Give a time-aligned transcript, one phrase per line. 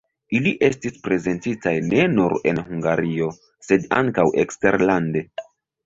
[0.37, 3.31] Ili estis prezentitaj ne nur en Hungario,
[3.71, 5.29] sed ankaŭ eksterlande.